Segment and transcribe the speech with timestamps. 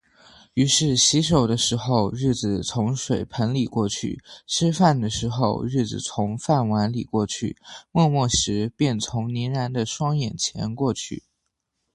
[0.55, 7.55] 于是——洗手的时候，日子从水盆里过去；吃饭的时候，日子从饭碗里过去；
[7.91, 11.21] 默默时，便从凝然的双眼前过去。